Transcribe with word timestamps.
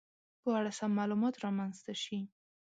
په 0.41 0.49
اړه 0.57 0.71
سم 0.79 0.91
معلومات 0.99 1.35
رامنځته 1.45 1.93
شي 2.03 2.19